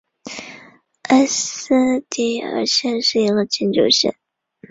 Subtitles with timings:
[1.03, 4.15] 埃斯蒂尔县是一个禁酒县。